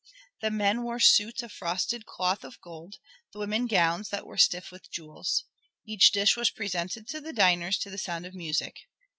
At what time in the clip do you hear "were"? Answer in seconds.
4.25-4.35